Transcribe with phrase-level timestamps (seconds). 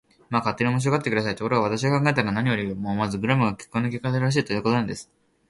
[0.31, 1.35] まあ、勝手に面白がって下さい。
[1.35, 5.11] ところが、私が考えたのは、何よりもまずクラムが結婚のきっかけらしい、ということなんです。